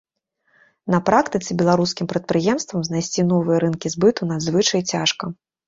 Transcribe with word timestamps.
На 0.93 0.99
практыцы 1.09 1.57
беларускім 1.59 2.09
прадпрыемствам 2.15 2.81
знайсці 2.89 3.21
новыя 3.31 3.57
рынкі 3.67 3.95
збыту 3.99 4.21
надзвычай 4.35 4.81
цяжка. 4.97 5.35